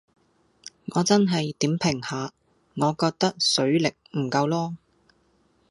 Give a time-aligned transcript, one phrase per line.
[0.95, 2.33] 我真係點評下，
[2.73, 4.73] 我覺得水力唔夠囉